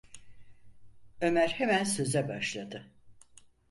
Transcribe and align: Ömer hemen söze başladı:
Ömer 1.21 1.47
hemen 1.47 1.83
söze 1.83 2.27
başladı: 2.29 2.91